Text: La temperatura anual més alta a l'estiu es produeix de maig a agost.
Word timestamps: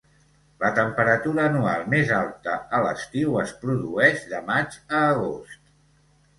La 0.61 0.69
temperatura 0.77 1.45
anual 1.49 1.83
més 1.91 2.15
alta 2.21 2.57
a 2.79 2.81
l'estiu 2.87 3.37
es 3.45 3.55
produeix 3.67 4.27
de 4.35 4.43
maig 4.51 4.81
a 4.83 5.07
agost. 5.15 5.65